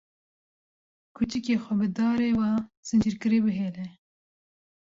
Kûçikê 1.15 1.55
xwe 1.63 1.73
bi 1.79 1.87
darê 1.95 2.31
ve 2.39 2.49
zincîrkirî 2.87 3.39
bihêle. 3.45 3.85